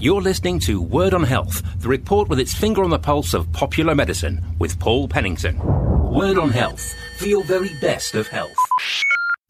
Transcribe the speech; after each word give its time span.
You're 0.00 0.22
listening 0.22 0.60
to 0.60 0.80
Word 0.80 1.12
on 1.12 1.24
Health, 1.24 1.60
the 1.80 1.88
report 1.88 2.28
with 2.28 2.38
its 2.38 2.54
finger 2.54 2.84
on 2.84 2.90
the 2.90 3.00
pulse 3.00 3.34
of 3.34 3.52
popular 3.52 3.96
medicine, 3.96 4.40
with 4.60 4.78
Paul 4.78 5.08
Pennington. 5.08 5.58
Word 6.14 6.38
on 6.38 6.50
Health, 6.50 6.94
for 7.16 7.26
your 7.26 7.42
very 7.42 7.70
best 7.80 8.14
of 8.14 8.28
health. 8.28 8.54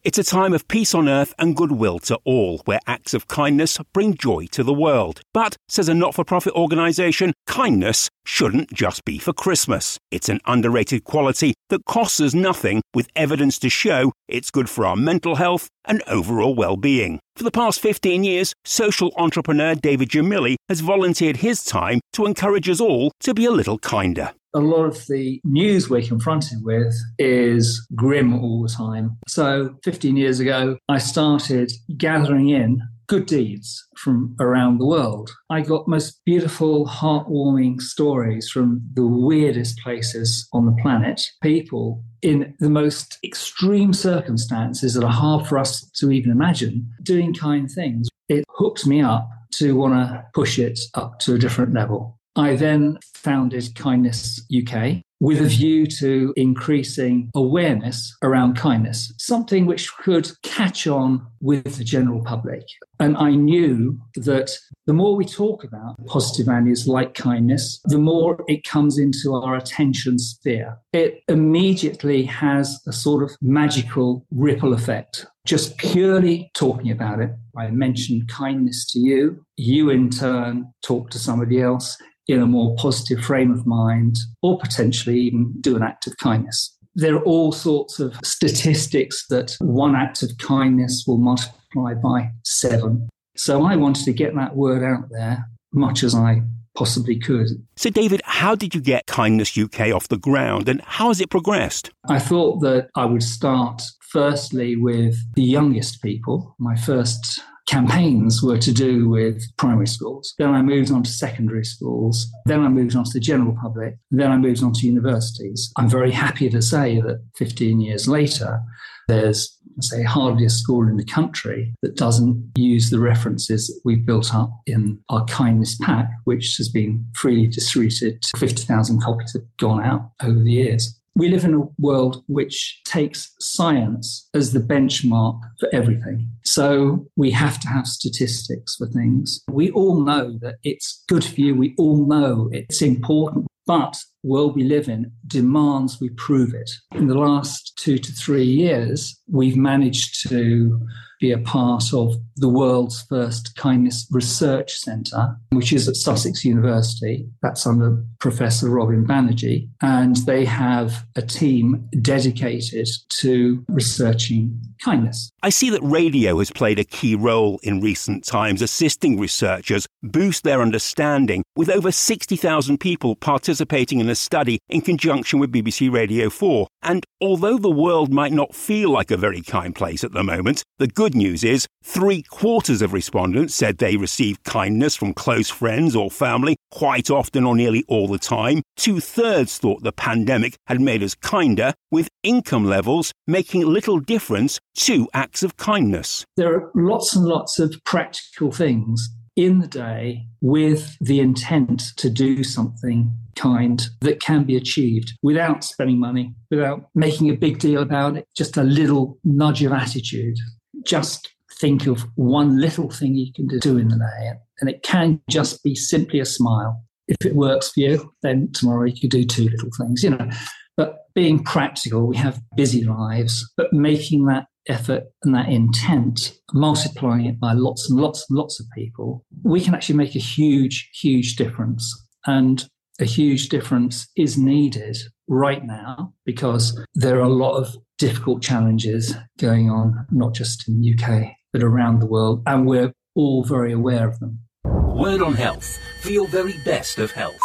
It's 0.05 0.17
a 0.17 0.25
time 0.25 0.55
of 0.55 0.67
peace 0.67 0.95
on 0.95 1.07
earth 1.07 1.35
and 1.39 1.55
goodwill 1.55 1.99
to 1.99 2.19
all, 2.25 2.63
where 2.65 2.81
acts 2.87 3.13
of 3.13 3.29
kindness 3.29 3.79
bring 3.93 4.15
joy 4.15 4.47
to 4.53 4.63
the 4.63 4.73
world. 4.73 5.21
But, 5.35 5.57
says 5.69 5.91
a 5.91 5.93
not 5.93 6.15
for 6.15 6.25
profit 6.25 6.55
organisation, 6.55 7.35
kindness 7.47 8.09
shouldn't 8.25 8.73
just 8.73 9.05
be 9.05 9.19
for 9.19 9.35
Christmas. 9.35 9.99
It's 10.11 10.31
an 10.31 10.41
underrated 10.47 11.05
quality 11.05 11.53
that 11.69 11.85
costs 11.85 12.21
us 12.21 12.33
nothing, 12.33 12.81
with 12.95 13.11
evidence 13.15 13.59
to 13.59 13.69
show 13.69 14.13
it's 14.29 14.51
good 14.51 14.71
for 14.71 14.87
our 14.87 14.97
mental 14.97 15.35
health 15.35 15.69
and 15.85 16.03
overall 16.07 16.55
well 16.55 16.79
being. 16.79 17.21
For 17.39 17.45
the 17.45 17.53
past 17.53 17.79
15 17.79 18.25
years, 18.25 18.53
social 18.65 19.13
entrepreneur 19.17 19.77
David 19.77 20.09
Jamilly 20.09 20.57
has 20.69 20.81
volunteered 20.81 21.37
his 21.37 21.63
time 21.63 22.01
to 22.15 22.27
encourage 22.27 22.69
us 22.69 22.81
all 22.81 23.13
to 23.21 23.33
be 23.33 23.45
a 23.45 23.53
little 23.53 23.79
kinder 23.79 24.33
a 24.55 24.61
lot 24.61 24.85
of 24.87 25.07
the 25.07 25.41
news 25.45 25.91
we're 25.91 26.03
confronted 26.03 26.65
with 26.65 26.95
is 27.19 27.87
grim 27.95 28.43
all 28.43 28.63
the 28.63 28.69
time. 28.69 29.17
So 29.29 29.77
15 29.85 30.17
years 30.17 30.41
ago, 30.41 30.79
I 30.89 30.99
started 30.99 31.71
gathering 31.97 32.49
in 32.49 32.83
good 33.09 33.27
deeds 33.27 33.87
from 33.97 34.37
around 34.39 34.79
the 34.79 34.87
world. 34.87 35.31
I 35.51 35.63
got 35.63 35.89
most 35.89 36.21
beautiful, 36.25 36.87
heartwarming 36.87 37.81
stories 37.81 38.49
from 38.49 38.83
the 38.95 39.07
weirdest 39.07 39.79
places 39.79 40.47
on 40.53 40.67
the 40.67 40.77
planet. 40.83 41.21
People 41.43 42.05
in 42.23 42.55
the 42.61 42.71
most 42.71 43.19
extreme 43.25 43.93
circumstances 43.93 44.95
that 44.95 45.05
are 45.05 45.13
hard 45.13 45.47
for 45.47 45.59
us 45.59 45.91
to 45.93 46.13
even 46.13 46.31
imagine 46.31 46.89
doing 47.03 47.35
kind 47.35 47.71
things. 47.71 48.09
It 48.29 48.45
hooked 48.51 48.87
me 48.87 49.01
up 49.01 49.29
to 49.55 49.75
want 49.75 49.95
to 49.95 50.25
push 50.35 50.59
it 50.59 50.79
up 50.95 51.19
to 51.21 51.35
a 51.35 51.39
different 51.39 51.73
level. 51.73 52.19
I 52.37 52.57
then 52.57 52.99
founded 53.15 53.75
Kindness 53.75 54.43
UK 54.55 55.03
with 55.21 55.41
a 55.41 55.47
view 55.47 55.87
to 55.87 56.33
increasing 56.37 57.31
awareness 57.35 58.17
around 58.23 58.57
kindness, 58.57 59.13
something 59.19 59.67
which 59.67 59.95
could 59.97 60.31
catch 60.43 60.87
on 60.87 61.27
with 61.41 61.77
the 61.77 61.85
general 61.85 62.23
public. 62.23 62.63
And 63.01 63.17
I 63.17 63.33
knew 63.33 64.01
that 64.17 64.57
the 64.87 64.93
more 64.93 65.17
we 65.17 65.25
talk 65.25 65.65
about 65.65 65.97
positive 66.07 66.47
values 66.47 66.87
like 66.87 67.15
kindness, 67.15 67.81
the 67.85 67.99
more 67.99 68.45
it 68.49 68.65
comes 68.65 68.99
into 68.99 69.35
our 69.35 69.57
attention 69.57 70.19
sphere. 70.19 70.79
It 70.93 71.23
immediately 71.29 72.25
has 72.25 72.81
a 72.87 72.93
sort 72.93 73.23
of 73.23 73.37
magical 73.41 74.27
ripple 74.31 74.73
effect. 74.73 75.27
Just 75.47 75.79
purely 75.79 76.51
talking 76.55 76.91
about 76.91 77.21
it, 77.21 77.31
I 77.57 77.71
mentioned 77.71 78.29
kindness 78.29 78.85
to 78.93 78.99
you. 78.99 79.45
You, 79.57 79.91
in 79.91 80.11
turn, 80.11 80.73
talk 80.83 81.11
to 81.11 81.19
somebody 81.19 81.61
else 81.61 81.97
in 82.29 82.43
a 82.43 82.47
more 82.47 82.77
positive 82.77 83.25
frame 83.25 83.51
of 83.51 83.67
mind, 83.67 84.17
or 84.43 84.59
potentially 84.59 85.19
even 85.21 85.53
do 85.61 85.77
an 85.77 85.83
act 85.83 86.07
of 86.07 86.17
kindness. 86.19 86.77
There 86.95 87.17
are 87.17 87.25
all 87.25 87.53
sorts 87.53 88.01
of 88.01 88.15
statistics 88.23 89.27
that 89.29 89.57
one 89.61 89.95
act 89.97 90.23
of 90.23 90.37
kindness 90.39 91.05
will 91.07 91.19
multiply 91.19 91.95
by 91.95 92.31
seven. 92.45 93.09
So 93.37 93.65
I 93.65 93.77
wanted 93.77 94.05
to 94.05 94.13
get 94.13 94.35
that 94.35 94.57
word 94.57 94.83
out 94.83 95.09
there 95.11 95.47
much 95.73 96.03
as 96.03 96.15
I 96.15 96.43
possibly 96.75 97.19
could. 97.19 97.49
So, 97.77 97.91
David, 97.91 98.23
how 98.25 98.55
did 98.55 98.75
you 98.75 98.81
get 98.81 99.07
Kindness 99.07 99.59
UK 99.59 99.93
off 99.93 100.09
the 100.09 100.17
ground 100.17 100.69
and 100.69 100.81
how 100.83 101.09
has 101.09 101.21
it 101.21 101.31
progressed? 101.31 101.91
I 102.09 102.19
thought 102.19 102.61
that 102.61 102.89
I 102.95 103.05
would 103.05 103.23
start 103.23 103.83
firstly 104.11 104.77
with 104.77 105.17
the 105.35 105.43
youngest 105.43 106.03
people. 106.03 106.55
My 106.59 106.77
first 106.77 107.41
campaigns 107.69 108.43
were 108.43 108.59
to 108.59 108.73
do 108.73 109.09
with 109.09 109.45
primary 109.57 109.87
schools. 109.87 110.35
Then 110.39 110.55
I 110.55 110.63
moved 110.63 110.91
on 110.91 111.03
to 111.03 111.11
secondary 111.11 111.65
schools. 111.65 112.27
Then 112.47 112.65
I 112.65 112.69
moved 112.69 112.97
on 112.97 113.05
to 113.05 113.11
the 113.13 113.21
general 113.21 113.55
public. 113.61 113.97
Then 114.11 114.33
I 114.33 114.37
moved 114.39 114.63
on 114.63 114.73
to 114.73 114.87
universities. 114.87 115.71
I'm 115.77 115.89
very 115.89 116.11
happy 116.11 116.49
to 116.49 116.63
say 116.63 117.01
that 117.01 117.23
15 117.37 117.81
years 117.81 118.09
later, 118.09 118.61
there's 119.07 119.59
say 119.81 120.03
hardly 120.03 120.45
a 120.45 120.51
school 120.51 120.89
in 120.89 120.97
the 120.97 121.05
country 121.05 121.75
that 121.83 121.97
doesn't 121.97 122.53
use 122.57 122.91
the 122.91 122.99
references 122.99 123.69
that 123.69 123.81
we've 123.85 124.05
built 124.05 124.35
up 124.35 124.51
in 124.67 124.99
our 125.09 125.25
kindness 125.27 125.77
pack, 125.83 126.11
which 126.25 126.57
has 126.57 126.69
been 126.69 127.05
freely 127.15 127.47
distributed. 127.47 128.19
50,000 128.37 129.01
copies 129.01 129.35
have 129.35 129.43
gone 129.59 129.85
out 129.85 130.11
over 130.23 130.39
the 130.39 130.51
years. 130.51 130.98
We 131.19 131.31
live 131.31 131.45
in 131.45 131.55
a 131.55 131.67
world 131.81 132.23
which 132.29 132.81
takes 132.85 133.35
science 133.41 134.29
as 134.35 134.53
the 134.53 134.61
benchmark 134.61 135.41
for 135.59 135.69
everything. 135.73 136.31
So 136.45 137.09
we 137.17 137.33
have 137.33 137.59
to 137.59 137.69
have 137.69 137.89
statistics 137.89 138.77
for 138.77 138.87
things. 138.87 139.43
We 139.51 139.73
all 139.73 140.01
know 140.01 140.39
that 140.43 140.59
it's 140.63 141.03
good 141.09 141.25
for 141.25 141.41
you. 141.41 141.57
We 141.57 141.75
all 141.77 142.07
know 142.07 142.49
it's 142.53 142.83
important. 142.83 143.49
But 143.67 144.01
world 144.23 144.57
we 144.57 144.65
live 144.65 144.89
in 144.89 145.13
demands 145.27 146.01
we 146.01 146.11
prove 146.11 146.55
it. 146.55 146.71
In 146.95 147.07
the 147.07 147.19
last 147.19 147.77
two 147.77 147.99
to 147.99 148.13
three 148.13 148.45
years, 148.45 149.21
we've 149.29 149.57
managed 149.57 150.29
to 150.29 150.81
be 151.21 151.33
a 151.33 151.39
part 151.39 151.93
of 151.93 152.15
the 152.37 152.49
world's 152.49 153.03
first 153.03 153.57
kindness 153.57 154.07
research 154.11 154.75
centre, 154.77 155.37
which 155.51 155.73
is 155.73 155.89
at 155.89 155.97
Sussex 155.97 156.45
University. 156.45 157.29
That's 157.43 157.67
under 157.67 158.05
Professor 158.21 158.71
Robin 158.71 159.05
Banerjee. 159.05 159.69
And 159.83 160.17
they 160.19 160.45
have 160.45 161.05
a 161.17 161.23
team 161.23 161.89
dedicated 162.01 162.89
to 163.09 163.65
researching 163.69 164.61
kindness. 164.85 165.31
I 165.43 165.51
see 165.51 165.71
that 165.71 165.83
radio 165.83 166.39
has 166.39 166.51
played 166.51 166.79
a 166.79 166.85
key 166.85 167.15
role 167.15 167.59
in 167.63 167.81
recent 167.81 168.25
times, 168.25 168.63
assisting 168.63 169.19
researchers 169.19 169.87
boost 170.03 170.45
their 170.45 170.63
understanding, 170.63 171.43
with 171.57 171.69
over 171.69 171.91
60,000 171.91 172.79
people 172.79 173.17
participating 173.17 173.99
in 174.01 174.08
a 174.09 174.15
study 174.15 174.61
in 174.69 174.81
conjunction 174.81 175.39
with 175.39 175.53
BBC 175.53 175.93
Radio 175.93 176.31
4. 176.31 176.67
And 176.83 177.05
although 177.21 177.59
the 177.59 177.71
world 177.71 178.13
might 178.13 178.33
not 178.33 178.55
feel 178.55 178.91
like 178.91 179.11
a 179.11 179.17
very 179.17 179.43
kind 179.43 179.75
place 179.75 180.05
at 180.05 180.13
the 180.13 180.23
moment, 180.23 180.63
the 180.79 180.87
good 180.87 181.15
news 181.15 181.45
is 181.45 181.67
three 181.83 182.23
quarters 182.23 182.83
of 182.83 182.93
respondents 182.93 183.55
said 183.55 183.79
they 183.79 183.97
received 183.97 184.45
kindness 184.45 184.97
from 184.97 185.15
close 185.15 185.51
friends 185.51 185.97
or 185.97 186.11
family 186.11 186.57
quite 186.71 187.11
often 187.11 187.45
or 187.45 187.57
nearly 187.57 187.85
all 187.89 188.09
the 188.09 188.19
time. 188.19 188.63
Two 188.77 189.01
thirds 189.01 189.59
thought 189.59 189.83
the 189.83 189.93
pandemic 189.93 190.55
had 190.67 190.81
made 190.81 191.03
us 191.03 191.15
kinder, 191.15 191.75
with 191.91 192.09
income 192.23 192.65
levels 192.65 193.13
making 193.27 193.67
little 193.67 193.99
difference 193.99 194.61
to 194.75 195.09
acts 195.15 195.43
of 195.43 195.57
kindness. 195.57 196.25
There 196.37 196.55
are 196.55 196.71
lots 196.75 197.17
and 197.17 197.25
lots 197.25 197.59
of 197.59 197.75
practical 197.85 198.53
things 198.53 199.09
in 199.39 199.61
the 199.61 199.69
day 199.69 200.27
with 200.41 200.99
the 201.01 201.21
intent 201.21 201.93
to 201.97 202.11
do 202.11 202.43
something 202.43 203.17
kind 203.37 203.89
that 204.01 204.21
can 204.21 204.43
be 204.43 204.57
achieved 204.57 205.13
without 205.23 205.63
spending 205.63 206.01
money, 206.01 206.35
without 206.51 206.89
making 206.97 207.31
a 207.31 207.37
big 207.37 207.61
deal 207.61 207.81
about 207.81 208.17
it, 208.17 208.27
just 208.37 208.57
a 208.57 208.65
little 208.65 209.17
nudge 209.23 209.63
of 209.63 209.71
attitude. 209.71 210.37
Just 210.85 211.33
think 211.61 211.87
of 211.87 212.05
one 212.17 212.61
little 212.61 212.91
thing 212.91 213.15
you 213.15 213.33
can 213.33 213.47
do 213.61 213.79
in 213.79 213.89
the 213.89 213.97
day, 213.97 214.33
and 214.61 214.69
it 214.69 214.83
can 214.83 215.21
just 215.31 215.63
be 215.63 215.77
simply 215.77 216.19
a 216.19 216.25
smile. 216.25 216.83
If 217.07 217.25
it 217.25 217.37
works 217.37 217.71
for 217.71 217.81
you, 217.81 218.13
then 218.23 218.51
tomorrow 218.53 218.87
you 218.87 219.01
could 219.01 219.11
do 219.11 219.25
two 219.25 219.45
little 219.45 219.71
things, 219.79 220.03
you 220.03 220.11
know. 220.11 220.29
But 220.77 220.97
being 221.15 221.45
practical, 221.45 222.09
we 222.09 222.17
have 222.17 222.41
busy 222.57 222.85
lives, 222.85 223.49
but 223.57 223.73
making 223.73 224.27
that 224.27 224.47
effort 224.69 225.05
and 225.23 225.35
that 225.35 225.49
intent, 225.49 226.39
multiplying 226.53 227.27
it 227.27 227.41
by 227.41 227.53
lots 227.53 227.91
and 227.91 228.01
lots 228.01 228.27
and 228.29 228.39
lots 228.39 228.61
of 228.61 228.67
people, 228.75 229.25
we 229.43 229.61
can 229.61 229.75
actually 229.75 229.97
make 229.97 230.15
a 230.15 230.21
huge, 230.21 230.91
huge 231.01 231.37
difference. 231.37 232.07
And 232.27 232.69
a 233.01 233.05
huge 233.05 233.49
difference 233.49 234.09
is 234.17 234.37
needed 234.37 234.97
right 235.29 235.65
now 235.65 236.13
because 236.25 236.79
there 236.95 237.17
are 237.17 237.23
a 237.23 237.29
lot 237.29 237.57
of 237.57 237.77
difficult 237.99 238.43
challenges 238.43 239.15
going 239.39 239.71
on, 239.71 240.07
not 240.11 240.35
just 240.35 240.69
in 240.69 240.81
the 240.81 240.95
UK, 240.95 241.33
but 241.53 241.63
around 241.63 242.01
the 242.01 242.07
world. 242.07 242.43
And 242.47 242.67
we're 242.67 242.93
all 243.15 243.45
very 243.45 243.73
aware 243.73 244.09
of 244.09 244.19
them. 244.21 244.41
Word 244.65 245.23
on 245.23 245.35
health 245.35 245.79
for 246.03 246.11
your 246.11 246.27
very 246.29 246.55
best 246.65 246.99
of 246.99 247.11
health. 247.13 247.39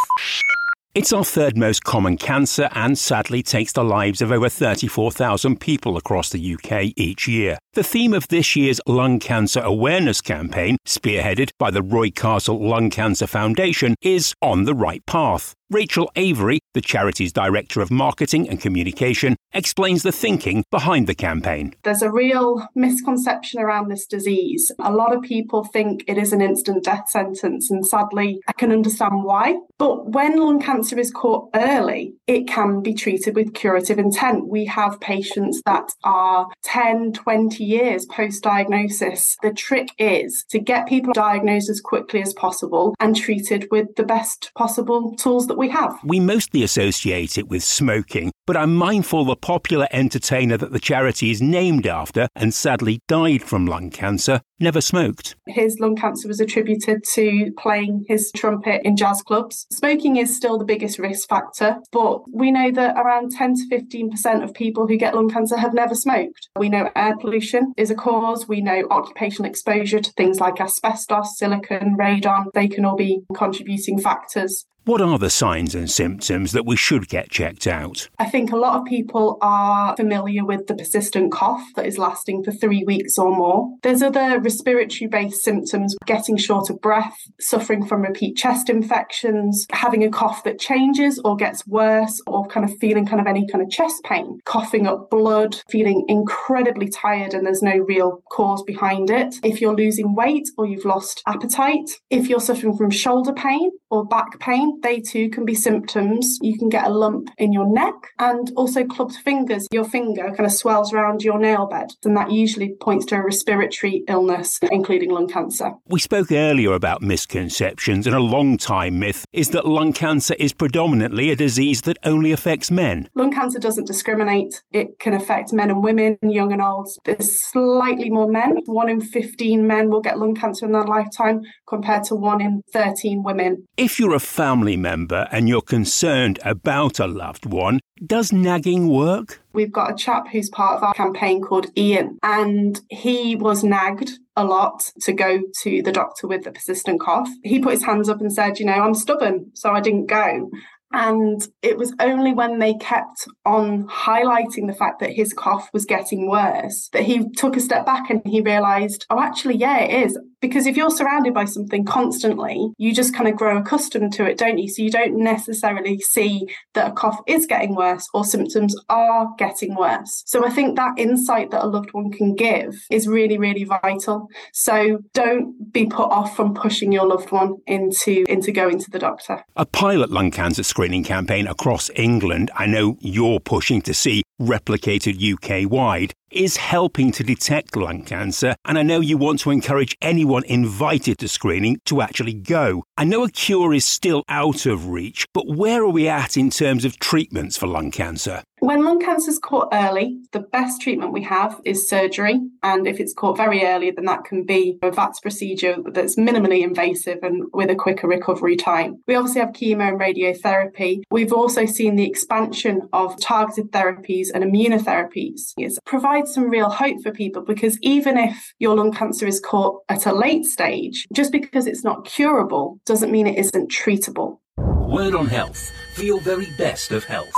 It's 0.95 1.12
our 1.12 1.25
third 1.25 1.57
most 1.57 1.84
common 1.84 2.18
cancer 2.18 2.69
and 2.74 2.95
sadly 2.95 3.42
takes 3.42 3.74
the 3.74 3.84
lives 3.84 4.22
of 4.22 4.31
over 4.31 4.48
34,000 4.48 5.60
people 5.60 5.98
across 5.98 6.30
the 6.30 6.54
UK 6.54 6.94
each 6.95 7.28
year. 7.28 7.57
The 7.74 7.81
theme 7.81 8.13
of 8.13 8.28
this 8.28 8.56
year's 8.56 8.80
lung 8.86 9.18
cancer 9.18 9.60
awareness 9.62 10.22
campaign, 10.22 10.78
spearheaded 10.86 11.50
by 11.57 11.72
the 11.72 11.81
Roy 11.81 12.12
Castle 12.12 12.63
Lung 12.63 12.92
Cancer 12.92 13.25
Foundation, 13.25 13.95
is 14.04 14.36
On 14.44 14.66
the 14.66 14.75
Right 14.75 15.04
Path. 15.07 15.56
Rachel 15.74 16.12
Avery, 16.16 16.60
the 16.75 16.81
charity's 16.81 17.34
Director 17.34 17.81
of 17.81 17.90
Marketing 17.90 18.48
and 18.48 18.62
Communication, 18.62 19.36
explains 19.54 20.04
the 20.04 20.12
thinking 20.12 20.64
behind 20.70 21.08
the 21.08 21.16
campaign. 21.16 21.74
There's 21.84 22.04
a 22.04 22.12
real 22.12 22.68
misconception 22.75 23.60
around 23.60 23.90
this 23.90 24.06
disease. 24.06 24.72
A 24.80 24.92
lot 24.92 25.16
of 25.16 25.24
people 25.24 25.64
think 25.64 26.04
it 26.08 26.20
is 26.20 26.31
an 26.31 26.42
instant 26.42 26.84
death 26.84 27.10
sentence, 27.10 27.72
and 27.72 27.86
sadly, 27.86 28.40
I 28.48 28.52
can 28.54 28.72
understand 28.72 29.24
why. 29.24 29.56
But 29.80 30.12
when 30.12 30.40
lung 30.40 30.62
cancer 30.62 31.00
is 31.00 31.12
caught 31.12 31.50
early, 31.56 32.14
it 32.28 32.48
can 32.48 32.81
be 32.81 32.94
treated 32.94 33.36
with 33.36 33.56
curative 33.56 33.98
intent. 33.98 34.48
We 34.48 34.66
have 34.66 35.00
patients 35.00 35.60
that 35.66 35.90
are 36.04 36.48
10, 36.66 37.14
20 37.14 37.64
years 37.64 38.06
post 38.06 38.44
diagnosis. 38.44 39.36
The 39.42 39.52
trick 39.52 39.90
is 39.98 40.46
to 40.50 40.60
get 40.60 40.88
people 40.88 41.14
diagnosed 41.14 41.70
as 41.70 41.81
quickly 41.81 42.22
as 42.22 42.34
possible 42.34 42.94
and 43.00 43.16
treated 43.16 43.68
with 43.72 43.96
the 43.96 44.04
best 44.04 44.52
possible 44.56 45.16
tools 45.16 45.48
that 45.48 45.58
we 45.58 45.62
have. 45.69 46.00
We 46.04 46.19
mostly 46.19 46.63
associate 46.63 47.38
it 47.38 47.48
with 47.48 47.63
smoking, 47.63 48.31
but 48.45 48.57
I'm 48.57 48.75
mindful 48.75 49.25
the 49.25 49.36
popular 49.36 49.88
entertainer 49.92 50.57
that 50.57 50.71
the 50.71 50.80
charity 50.80 51.31
is 51.31 51.42
named 51.42 51.88
after 51.88 52.27
and 52.36 52.54
sadly 52.54 53.00
died 53.07 53.44
from 53.44 53.65
lung 53.65 53.89
cancer 53.89 54.42
never 54.63 54.81
smoked. 54.81 55.36
His 55.48 55.80
lung 55.80 55.95
cancer 55.95 56.27
was 56.27 56.39
attributed 56.39 57.04
to 57.13 57.51
playing 57.57 58.06
his 58.07 58.31
trumpet 58.36 58.81
in 58.83 58.95
jazz 58.95 59.21
clubs. 59.21 59.68
Smoking 59.71 60.18
is 60.18 60.36
still 60.36 60.57
the 60.57 60.65
biggest 60.65 60.98
risk 60.98 61.30
factor, 61.30 61.77
but 61.92 62.21
we 62.33 62.51
know 62.51 62.71
that 62.71 62.98
around 62.98 63.31
10 63.31 63.56
to 63.56 63.63
15% 63.69 64.44
of 64.44 64.54
people 64.54 64.88
who 64.88 64.98
get 64.98 65.15
lung 65.15 65.30
cancer 65.30 65.57
have 65.57 65.74
never 65.74 65.94
smoked. 65.94 66.50
We 66.57 66.69
know 66.69 66.89
air 66.95 67.15
pollution 67.18 67.74
is 67.77 67.92
a 67.92 67.95
cause. 67.95 68.48
We 68.48 68.62
know 68.62 68.88
occupational 68.89 69.50
exposure 69.50 70.00
to 70.00 70.12
things 70.13 70.39
like 70.39 70.60
asbestos, 70.60 71.38
silicon, 71.38 71.95
radon, 71.98 72.51
they 72.54 72.68
can 72.68 72.86
all 72.86 72.95
be 72.95 73.21
contributing 73.36 74.00
factors. 74.00 74.65
What 74.86 75.00
are 75.00 75.18
the 75.18 75.30
signs 75.30 75.75
and 75.75 75.89
symptoms 75.89 76.51
that 76.51 76.65
we 76.65 76.75
should 76.75 77.07
get 77.07 77.30
checked 77.30 77.68
out? 77.68 78.10
I 78.19 78.25
think 78.25 78.51
a 78.51 78.57
lot 78.57 78.77
of 78.77 78.86
people 78.86 79.38
are 79.42 79.95
familiar 79.95 80.44
with 80.44 80.68
the 80.68 80.75
persistent 80.75 81.31
cough 81.31 81.63
that 81.77 81.86
is 81.86 81.98
lasting 81.98 82.44
for 82.44 82.51
three 82.51 82.83
weeks 82.83 83.18
or 83.18 83.33
more. 83.33 83.69
There's 83.81 84.01
other 84.01 84.42
respiratory 84.53 85.07
based 85.07 85.44
symptoms, 85.44 85.95
getting 86.05 86.38
short 86.38 86.69
of 86.69 86.79
breath, 86.81 87.15
suffering 87.39 87.85
from 87.85 88.01
repeat 88.01 88.35
chest 88.38 88.69
infections, 88.69 89.65
having 89.71 90.03
a 90.03 90.09
cough 90.09 90.44
that 90.44 90.59
changes 90.59 91.19
or 91.25 91.35
gets 91.35 91.65
worse, 91.67 92.21
or 92.27 92.45
kind 92.47 92.69
of 92.69 92.75
feeling 92.79 93.05
kind 93.05 93.19
of 93.19 93.27
any 93.27 93.47
kind 93.51 93.63
of 93.63 93.69
chest 93.69 93.95
pain, 94.03 94.39
coughing 94.45 94.88
up 94.88 95.09
blood, 95.09 95.61
feeling 95.69 96.05
incredibly 96.07 96.88
tired 96.89 97.33
and 97.33 97.45
there's 97.45 97.61
no 97.61 97.77
real 97.88 98.21
cause 98.31 98.63
behind 98.63 99.09
it. 99.09 99.35
If 99.44 99.61
you're 99.61 99.75
losing 99.75 100.15
weight 100.15 100.47
or 100.57 100.65
you've 100.65 100.85
lost 100.85 101.21
appetite, 101.27 101.89
if 102.09 102.29
you're 102.29 102.39
suffering 102.39 102.77
from 102.77 102.91
shoulder 102.91 103.33
pain 103.33 103.71
or 103.89 104.05
back 104.05 104.39
pain, 104.39 104.79
they 104.81 105.00
too 105.00 105.29
can 105.29 105.45
be 105.45 105.55
symptoms. 105.55 106.38
You 106.41 106.57
can 106.57 106.69
get 106.69 106.85
a 106.85 106.89
lump 106.89 107.29
in 107.38 107.53
your 107.53 107.71
neck 107.71 107.95
and 108.19 108.51
also 108.55 108.85
clubbed 108.85 109.15
fingers. 109.15 109.67
Your 109.71 109.83
finger 109.83 110.31
kind 110.35 110.45
of 110.45 110.51
swells 110.51 110.94
around 110.94 111.21
your 111.21 111.39
nail 111.39 111.67
bed, 111.67 111.89
and 112.03 112.17
that 112.17 112.31
usually 112.31 112.75
points 112.81 113.05
to 113.07 113.15
a 113.15 113.23
respiratory 113.23 114.03
illness, 114.07 114.43
including 114.72 115.12
lung 115.12 115.28
cancer. 115.28 115.72
We 115.88 116.00
spoke 116.00 116.31
earlier 116.31 116.74
about 116.74 117.01
misconceptions, 117.01 118.07
and 118.07 118.16
a 118.16 118.19
long 118.19 118.57
time 118.57 119.00
myth 119.00 119.25
is 119.34 119.50
that 119.50 119.68
lung 119.68 119.94
cancer 119.94 120.36
is 120.40 120.54
predominantly 120.54 121.30
a 121.30 121.36
disease 121.36 121.81
that 121.81 121.98
only 122.04 122.31
affects 122.31 122.72
men. 122.72 123.10
Lung 123.16 123.31
cancer 123.31 123.60
doesn't 123.60 123.88
discriminate, 123.88 124.63
it 124.72 125.00
can 125.00 125.13
affect 125.13 125.54
men 125.54 125.69
and 125.69 125.84
women, 125.84 126.18
young 126.22 126.51
and 126.51 126.62
old. 126.62 126.90
There's 127.06 127.44
slightly 127.51 128.10
more 128.10 128.30
men. 128.30 128.57
One 128.66 128.90
in 128.90 129.01
15 129.01 129.68
men 129.68 129.90
will 129.90 130.01
get 130.01 130.19
lung 130.19 130.36
cancer 130.36 130.66
in 130.66 130.72
their 130.72 130.84
lifetime 130.84 131.42
compared 131.68 132.04
to 132.06 132.16
one 132.16 132.42
in 132.42 132.62
13 132.74 133.24
women. 133.24 133.68
If 133.78 134.00
you're 134.00 134.16
a 134.16 134.19
family 134.19 134.54
family 134.63 134.78
member 134.78 135.28
and 135.31 135.50
you're 135.50 135.62
concerned 135.62 136.39
about 136.46 137.00
a 137.00 137.07
loved 137.07 137.46
one, 137.46 137.80
does 138.05 138.31
nagging 138.31 138.89
work? 138.89 139.41
We've 139.53 139.71
got 139.71 139.91
a 139.91 139.95
chap 139.95 140.27
who's 140.31 140.50
part 140.50 140.77
of 140.77 140.83
our 140.83 140.94
campaign 140.94 141.41
called 141.41 141.67
Ian, 141.77 142.17
and 142.23 142.79
he 142.89 143.35
was 143.35 143.63
nagged 143.63 144.19
a 144.35 144.44
lot 144.44 144.91
to 145.01 145.13
go 145.13 145.41
to 145.61 145.81
the 145.81 145.91
doctor 145.91 146.27
with 146.27 146.44
the 146.44 146.51
persistent 146.51 147.00
cough. 147.00 147.29
He 147.44 147.59
put 147.59 147.73
his 147.73 147.83
hands 147.83 148.09
up 148.09 148.19
and 148.19 148.33
said, 148.33 148.59
You 148.59 148.65
know, 148.65 148.73
I'm 148.73 148.95
stubborn, 148.95 149.51
so 149.53 149.71
I 149.71 149.81
didn't 149.81 150.07
go. 150.07 150.50
And 150.94 151.45
it 151.63 151.75
was 151.75 151.91
only 152.00 152.33
when 152.33 152.59
they 152.59 152.75
kept 152.75 153.27
on 153.45 153.88
highlighting 153.88 154.67
the 154.67 154.75
fact 154.77 155.00
that 155.00 155.11
his 155.11 155.33
cough 155.33 155.67
was 155.73 155.85
getting 155.85 156.29
worse 156.29 156.89
that 156.94 157.01
he 157.01 157.27
took 157.31 157.57
a 157.57 157.59
step 157.59 157.83
back 157.83 158.11
and 158.11 158.21
he 158.27 158.41
realized, 158.41 159.07
oh, 159.09 159.19
actually, 159.19 159.57
yeah, 159.57 159.79
it 159.79 160.05
is. 160.05 160.19
Because 160.44 160.68
if 160.68 160.75
you're 160.75 160.92
surrounded 160.92 161.34
by 161.34 161.45
something 161.45 161.86
constantly, 161.86 162.74
you 162.78 162.94
just 162.94 163.16
kind 163.16 163.30
of 163.30 163.38
grow 163.38 163.57
accustomed 163.57 164.12
to 164.12 164.25
it, 164.25 164.38
don't 164.38 164.57
you? 164.57 164.68
So 164.68 164.81
you 164.81 164.92
don't 164.92 165.16
necessarily 165.16 166.00
see 166.00 166.50
that 166.74 166.92
a 166.92 166.92
cough 166.92 167.22
is 167.28 167.45
getting 167.45 167.75
worse 167.75 168.10
or 168.13 168.25
symptoms 168.25 168.75
are 168.90 169.30
getting 169.38 169.74
worse. 169.74 170.22
So 170.25 170.45
I 170.45 170.50
think 170.50 170.75
that 170.75 171.00
insight 171.00 171.51
that 171.51 171.63
a 171.63 171.68
loved 171.68 171.94
one 171.94 172.12
can 172.12 172.36
give 172.36 172.75
is 172.92 173.07
really, 173.07 173.38
really 173.38 173.63
vital. 173.63 174.28
So 174.51 175.00
don't 175.13 175.72
be 175.72 175.86
put 175.86 176.12
off 176.12 176.36
from 176.36 176.54
pushing 176.54 176.92
your 176.92 177.07
loved 177.07 177.31
one 177.31 177.56
into, 177.66 178.25
into 178.28 178.51
going 178.51 178.80
to 178.80 178.92
the 178.92 179.00
doctor. 179.00 179.46
A 179.56 179.66
pilot 179.66 180.12
lung 180.12 180.30
cancer 180.30 180.63
screening 180.63 181.06
campaign 181.06 181.48
across 181.48 181.89
England, 181.96 182.51
I 182.54 182.66
know 182.66 182.98
you're 183.00 183.39
pushing 183.39 183.81
to 183.84 183.94
see 183.94 184.24
replicated 184.42 185.16
UK 185.24 185.72
wide 185.72 186.13
is 186.33 186.57
helping 186.57 187.12
to 187.13 187.24
detect 187.24 187.75
lung 187.75 188.03
cancer, 188.03 188.56
and 188.65 188.77
I 188.77 188.83
know 188.83 189.00
you 189.00 189.18
want 189.18 189.39
to 189.41 189.51
encourage 189.51 189.95
anyone 190.01 190.44
invited 190.45 191.19
to 191.19 191.27
screening 191.27 191.80
to 191.85 192.01
actually 192.01 192.33
go. 192.33 192.83
I 192.97 193.06
know 193.06 193.24
a 193.24 193.30
cure 193.30 193.74
is 193.74 193.85
still 193.85 194.24
out 194.27 194.65
of 194.65 194.88
reach, 194.88 195.27
but 195.33 195.47
where 195.47 195.83
are 195.83 195.89
we 195.89 196.07
at 196.07 196.38
in 196.38 196.50
terms 196.50 196.85
of 196.85 197.00
treatments 197.00 197.57
for 197.57 197.68
lung 197.68 197.91
cancer? 197.91 198.44
When 198.63 198.86
lung 198.86 199.01
cancer 199.01 199.30
is 199.30 199.39
caught 199.39 199.68
early, 199.74 200.21
the 200.31 200.39
best 200.39 200.81
treatment 200.81 201.12
we 201.12 201.21
have 201.24 201.60
is 201.65 201.89
surgery. 201.89 202.39
And 202.63 202.88
if 202.88 203.01
it's 203.01 203.13
caught 203.13 203.36
very 203.36 203.65
early, 203.65 203.92
then 203.92 204.06
that 204.06 204.24
can 204.24 204.45
be 204.45 204.80
a 204.81 204.89
VATS 204.89 205.19
procedure 205.19 205.75
that's 205.92 206.15
minimally 206.15 206.63
invasive 206.63 207.18
and 207.24 207.44
with 207.51 207.69
a 207.69 207.75
quicker 207.75 208.07
recovery 208.07 208.56
time. 208.56 209.04
We 209.06 209.15
obviously 209.15 209.42
have 209.42 209.50
chemo 209.50 209.89
and 209.89 210.00
radiotherapy. 210.00 211.01
We've 211.12 211.33
also 211.33 211.65
seen 211.65 211.98
the 211.98 212.07
expansion 212.07 212.88
of 212.94 213.19
targeted 213.19 213.74
therapies 213.74 214.27
and 214.33 214.45
immunotherapies. 214.45 215.51
It 215.57 215.77
provides 215.83 216.33
some 216.33 216.50
real 216.50 216.69
hope 216.69 217.04
for 217.04 217.12
people 217.12 217.42
because 217.42 217.77
even 217.81 218.18
if 218.18 218.54
your 218.60 218.77
lung 218.77 218.94
cancer 218.94 219.27
is 219.27 219.42
caught 219.42 219.81
at 219.89 220.06
a 220.06 220.13
late 220.13 220.45
stage, 220.45 221.06
just 221.13 221.33
because 221.33 221.68
it's 221.68 221.83
not 221.83 222.06
curable 222.06 222.80
doesn't 222.86 223.12
mean 223.12 223.27
it 223.27 223.38
isn't 223.38 223.69
treatable. 223.69 224.38
Word 224.56 225.15
on 225.15 225.27
health 225.27 225.69
for 225.95 226.04
your 226.04 226.21
very 226.21 226.48
best 226.57 226.94
of 226.94 227.04
health. 227.04 227.33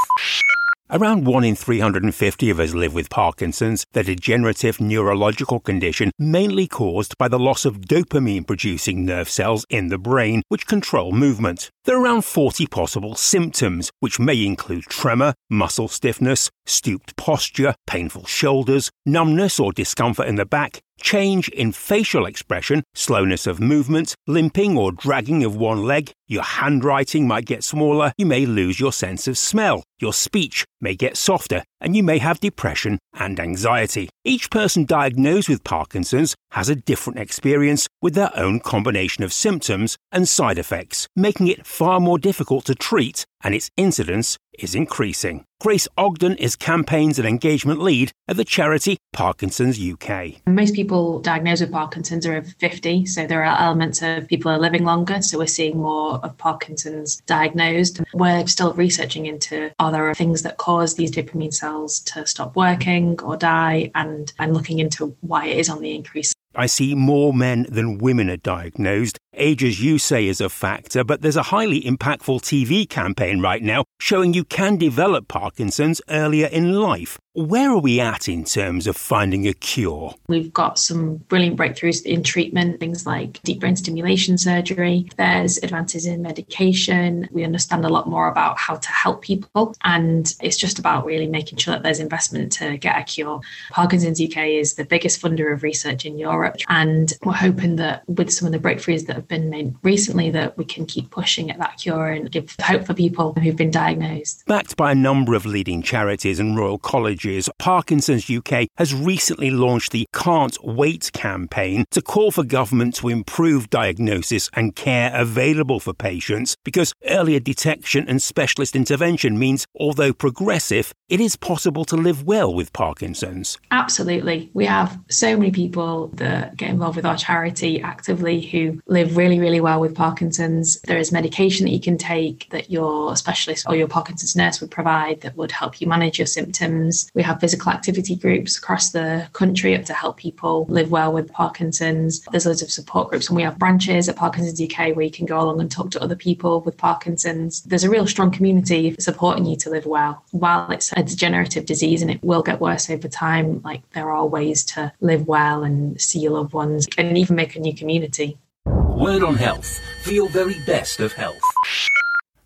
Around 0.96 1.26
1 1.26 1.44
in 1.44 1.56
350 1.58 2.50
of 2.50 2.58
us 2.58 2.74
live 2.74 2.94
with 2.94 3.10
Parkinson's, 3.10 3.84
the 3.92 4.02
degenerative 4.02 4.80
neurological 4.80 5.60
condition 5.60 6.10
mainly 6.18 6.68
caused 6.68 7.18
by 7.18 7.28
the 7.28 7.38
loss 7.38 7.66
of 7.66 7.82
dopamine 7.82 8.48
producing 8.48 9.04
nerve 9.04 9.28
cells 9.28 9.66
in 9.70 9.90
the 9.90 9.98
brain, 9.98 10.42
which 10.48 10.68
control 10.68 11.12
movement. 11.12 11.70
There 11.86 11.96
are 11.96 12.02
around 12.02 12.26
40 12.26 12.66
possible 12.66 13.14
symptoms, 13.14 13.92
which 14.00 14.20
may 14.20 14.44
include 14.44 14.86
tremor, 14.86 15.36
muscle 15.52 15.88
stiffness, 15.88 16.50
stooped 16.66 17.16
posture, 17.16 17.76
painful 17.86 18.26
shoulders, 18.26 18.90
numbness 19.06 19.60
or 19.60 19.72
discomfort 19.72 20.28
in 20.28 20.34
the 20.34 20.48
back, 20.48 20.82
change 21.00 21.48
in 21.50 21.72
facial 21.72 22.26
expression, 22.26 22.84
slowness 22.96 23.46
of 23.46 23.60
movement, 23.60 24.16
limping 24.26 24.78
or 24.78 24.92
dragging 24.92 25.44
of 25.44 25.56
one 25.56 25.84
leg, 25.84 26.12
your 26.28 26.44
handwriting 26.44 27.28
might 27.28 27.46
get 27.46 27.64
smaller, 27.64 28.12
you 28.18 28.26
may 28.26 28.46
lose 28.46 28.80
your 28.80 28.92
sense 28.92 29.28
of 29.28 29.38
smell, 29.38 29.84
your 30.00 30.14
speech 30.14 30.66
may 30.82 30.96
get 30.96 31.16
softer, 31.18 31.64
and 31.80 31.96
you 31.96 32.02
may 32.02 32.18
have 32.18 32.40
depression 32.40 32.98
and 33.14 33.40
anxiety. 33.40 34.10
Each 34.24 34.50
person 34.50 34.86
diagnosed 34.86 35.50
with 35.50 35.64
Parkinson's 35.64 36.36
has 36.52 36.70
a 36.70 36.76
different 36.76 37.20
experience 37.20 37.88
with 38.02 38.16
their 38.16 38.32
own 38.36 38.60
combination 38.60 39.24
of 39.24 39.34
symptoms 39.34 39.98
and 40.12 40.28
side 40.28 40.58
effects, 40.58 41.08
making 41.16 41.48
it 41.48 41.68
far 41.76 42.00
more 42.00 42.18
difficult 42.18 42.64
to 42.64 42.74
treat, 42.74 43.26
and 43.44 43.54
its 43.54 43.70
incidence 43.76 44.38
is 44.58 44.76
increasing. 44.76 45.44
Grace 45.60 45.90
Ogden 45.98 46.38
is 46.38 46.56
campaigns 46.56 47.20
and 47.20 47.28
engagement 47.28 47.82
lead 47.82 48.12
at 48.30 48.38
the 48.38 48.46
charity 48.46 48.98
Parkinson's 49.12 49.78
UK. 49.78 50.36
Most 50.48 50.74
people 50.74 51.20
diagnosed 51.20 51.62
with 51.62 51.74
Parkinson's 51.74 52.26
are 52.26 52.36
over 52.36 52.50
50, 52.60 53.06
so 53.06 53.28
there 53.28 53.44
are 53.44 53.60
elements 53.62 54.02
of 54.02 54.28
people 54.28 54.52
are 54.52 54.58
living 54.58 54.86
longer, 54.86 55.22
so 55.22 55.38
we're 55.38 55.48
seeing 55.48 55.78
more 55.78 56.20
of 56.24 56.38
Parkinson's 56.38 57.22
diagnosed. 57.26 58.00
We're 58.14 58.48
still 58.48 58.74
researching 58.74 59.26
into 59.26 59.72
are 59.80 59.92
there 59.92 60.14
things 60.14 60.44
that 60.44 60.58
cause 60.58 60.96
these 60.96 61.12
dopamine 61.12 61.54
cells 61.54 62.00
to 62.12 62.26
stop 62.26 62.56
working 62.56 63.20
or 63.22 63.36
die, 63.36 63.92
and, 63.96 64.32
and 64.40 64.54
looking 64.54 64.80
into 64.80 65.16
why 65.22 65.48
it 65.48 65.58
is 65.58 65.70
on 65.70 65.82
the 65.82 65.94
increase. 65.94 66.35
I 66.58 66.68
see 66.68 66.96
more 66.96 67.34
men 67.34 67.66
than 67.70 67.98
women 67.98 68.30
are 68.30 68.38
diagnosed. 68.38 69.20
age, 69.38 69.64
as 69.64 69.84
you 69.84 69.98
say, 69.98 70.28
is 70.28 70.40
a 70.40 70.50
factor, 70.50 71.04
but 71.04 71.22
there's 71.22 71.36
a 71.36 71.44
highly 71.44 71.82
impactful 71.82 72.42
TV 72.42 72.90
campaign 72.90 73.42
right 73.42 73.62
now 73.62 73.84
showing 74.00 74.34
you 74.34 74.46
can 74.46 74.78
develop 74.78 75.28
Parkinson's 75.28 76.02
earlier 76.10 76.48
in 76.48 76.74
life. 76.74 77.18
Where 77.34 77.72
are 77.72 77.80
we 77.80 78.00
at 78.00 78.30
in 78.30 78.46
terms 78.46 78.88
of 78.88 78.96
finding 78.96 79.46
a 79.46 79.52
cure? 79.52 80.16
We've 80.30 80.54
got 80.54 80.80
some 80.80 81.18
brilliant 81.18 81.58
breakthroughs 81.58 82.02
in 82.04 82.24
treatment, 82.24 82.80
things 82.80 83.06
like 83.06 83.42
deep 83.44 83.60
brain 83.60 83.76
stimulation 83.76 84.38
surgery. 84.38 85.10
There's 85.18 85.58
advances 85.58 86.06
in 86.06 86.22
medication. 86.22 87.28
We 87.34 87.44
understand 87.44 87.84
a 87.84 87.90
lot 87.90 88.08
more 88.08 88.30
about 88.30 88.58
how 88.58 88.76
to 88.76 88.90
help 88.90 89.22
people. 89.22 89.76
And 89.84 90.34
it's 90.42 90.56
just 90.56 90.80
about 90.80 91.04
really 91.04 91.28
making 91.28 91.58
sure 91.58 91.74
that 91.74 91.84
there's 91.84 92.00
investment 92.00 92.54
to 92.54 92.78
get 92.78 92.98
a 92.98 93.04
cure. 93.04 93.42
Parkinson's 93.72 94.22
UK 94.22 94.38
is 94.38 94.76
the 94.76 94.86
biggest 94.86 95.22
funder 95.22 95.52
of 95.52 95.62
research 95.62 96.06
in 96.06 96.18
Europe. 96.18 96.45
And 96.68 97.14
we're 97.24 97.34
hoping 97.34 97.76
that 97.78 98.04
with 98.08 98.32
some 98.32 98.46
of 98.46 98.52
the 98.52 98.60
breakthroughs 98.60 99.06
that 99.08 99.16
have 99.16 99.28
been 99.28 99.50
made 99.50 99.76
recently, 99.84 100.30
that 100.32 100.58
we 100.58 100.66
can 100.66 100.86
keep 100.86 101.12
pushing 101.12 101.52
at 101.52 101.60
that 101.60 101.78
cure 101.78 102.08
and 102.08 102.32
give 102.32 102.56
hope 102.62 102.86
for 102.86 102.94
people 102.94 103.34
who've 103.34 103.56
been 103.56 103.72
diagnosed. 103.72 104.44
Backed 104.46 104.76
by 104.76 104.92
a 104.92 104.96
number 104.96 105.34
of 105.36 105.46
leading 105.46 105.82
charities 105.82 106.40
and 106.40 106.58
Royal 106.58 106.78
Colleges, 106.78 107.50
Parkinson's 107.60 108.30
UK 108.30 108.68
has 108.78 108.94
recently 108.94 109.50
launched 109.50 109.92
the 109.92 110.08
Can't 110.14 110.58
Wait 110.64 111.12
campaign 111.14 111.86
to 111.92 112.02
call 112.02 112.32
for 112.32 112.44
government 112.44 112.96
to 112.96 113.10
improve 113.10 113.70
diagnosis 113.70 114.50
and 114.54 114.76
care 114.76 115.12
available 115.14 115.80
for 115.80 115.94
patients 115.94 116.58
because 116.64 116.94
earlier 117.08 117.40
detection 117.40 118.08
and 118.08 118.22
specialist 118.22 118.76
intervention 118.76 119.40
means, 119.40 119.66
although 119.80 120.14
progressive, 120.14 120.94
it 121.10 121.20
is 121.20 121.36
possible 121.36 121.86
to 121.86 121.96
live 121.96 122.24
well 122.24 122.54
with 122.54 122.74
Parkinson's. 122.74 123.58
Absolutely. 123.72 124.50
We 124.54 124.66
have 124.66 125.00
so 125.10 125.38
many 125.38 125.52
people 125.52 126.08
that 126.16 126.35
get 126.56 126.70
involved 126.70 126.96
with 126.96 127.06
our 127.06 127.18
charity 127.18 127.82
actively 127.82 128.42
who 128.42 128.82
live 128.88 129.18
really, 129.18 129.40
really 129.40 129.62
well 129.62 129.80
with 129.80 129.96
Parkinson's. 129.96 130.80
There 130.82 130.98
is 130.98 131.12
medication 131.12 131.66
that 131.66 131.72
you 131.72 131.80
can 131.80 131.98
take 131.98 132.50
that 132.52 132.70
your 132.70 133.16
specialist 133.16 133.66
or 133.68 133.76
your 133.76 133.88
Parkinson's 133.88 134.36
nurse 134.36 134.62
would 134.62 134.72
provide 134.72 135.22
that 135.22 135.38
would 135.38 135.52
help 135.52 135.82
you 135.82 135.88
manage 135.88 136.20
your 136.20 136.26
symptoms. 136.26 137.10
We 137.14 137.24
have 137.24 137.40
physical 137.40 137.72
activity 137.72 138.16
groups 138.16 138.58
across 138.58 138.92
the 138.92 139.28
country 139.34 139.78
to 139.78 139.94
help 139.94 140.18
people 140.18 140.66
live 140.70 140.92
well 140.92 141.12
with 141.12 141.32
Parkinson's. 141.32 142.22
There's 142.32 142.46
loads 142.46 142.62
of 142.62 142.72
support 142.72 143.10
groups, 143.10 143.28
and 143.28 143.36
we 143.36 143.44
have 143.44 143.58
branches 143.58 144.10
at 144.10 144.16
Parkinson's 144.16 144.62
UK 144.62 144.96
where 144.96 145.06
you 145.06 145.12
can 145.12 145.26
go 145.26 145.40
along 145.40 145.60
and 145.62 145.72
talk 145.72 145.92
to 145.92 146.02
other 146.02 146.16
people 146.16 146.62
with 146.62 146.78
Parkinson's. 146.78 147.62
There's 147.64 147.84
a 147.84 147.90
real 147.90 148.08
strong 148.08 148.32
community 148.32 148.96
supporting 149.00 149.46
you 149.46 149.56
to 149.58 149.70
live 149.70 149.86
well. 149.86 150.24
While 150.32 150.72
it's 150.72 150.92
a 150.96 151.04
degenerative 151.04 151.66
disease 151.66 152.02
and 152.02 152.12
it 152.12 152.24
will 152.24 152.44
get 152.44 152.62
worse 152.62 152.90
over 152.90 153.08
time, 153.08 153.62
like 153.64 153.90
there 153.92 154.12
are 154.12 154.26
ways 154.26 154.64
to 154.66 154.92
live 155.02 155.28
well 155.28 155.64
and 155.64 156.00
see 156.00 156.20
your 156.26 156.34
loved 156.34 156.54
ones 156.54 156.88
and 156.98 157.18
even 157.18 157.36
make 157.36 157.56
a 157.56 157.60
new 157.60 157.74
community. 157.74 158.38
Word 158.66 159.24
on 159.24 159.36
Health 159.36 159.80
for 160.04 160.12
your 160.12 160.30
very 160.30 160.56
best 160.66 161.00
of 161.00 161.14
health. 161.14 161.40